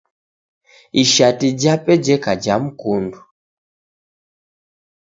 [0.91, 3.19] Ishati jape jeka ja mkundu.